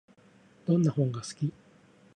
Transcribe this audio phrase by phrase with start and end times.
[0.65, 1.53] どんな本が好き？